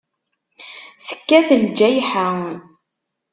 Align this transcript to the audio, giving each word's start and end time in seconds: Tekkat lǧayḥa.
Tekkat 1.07 1.49
lǧayḥa. 1.63 2.27